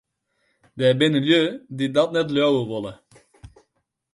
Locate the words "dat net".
1.95-2.29